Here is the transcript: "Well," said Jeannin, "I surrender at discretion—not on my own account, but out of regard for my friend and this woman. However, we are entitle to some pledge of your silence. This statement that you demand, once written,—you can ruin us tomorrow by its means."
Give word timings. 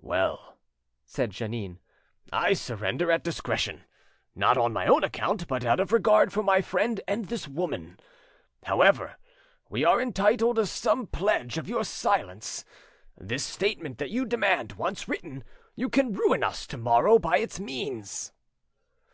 "Well," 0.00 0.56
said 1.04 1.32
Jeannin, 1.32 1.80
"I 2.32 2.54
surrender 2.54 3.12
at 3.12 3.22
discretion—not 3.22 4.56
on 4.56 4.72
my 4.72 4.86
own 4.86 5.04
account, 5.04 5.46
but 5.48 5.66
out 5.66 5.80
of 5.80 5.92
regard 5.92 6.32
for 6.32 6.42
my 6.42 6.62
friend 6.62 6.98
and 7.06 7.26
this 7.26 7.46
woman. 7.46 8.00
However, 8.62 9.18
we 9.68 9.84
are 9.84 10.00
entitle 10.00 10.54
to 10.54 10.64
some 10.64 11.06
pledge 11.06 11.58
of 11.58 11.68
your 11.68 11.84
silence. 11.84 12.64
This 13.18 13.44
statement 13.44 13.98
that 13.98 14.08
you 14.08 14.24
demand, 14.24 14.72
once 14.78 15.08
written,—you 15.08 15.90
can 15.90 16.14
ruin 16.14 16.42
us 16.42 16.66
tomorrow 16.66 17.18
by 17.18 17.36
its 17.36 17.60
means." 17.60 18.32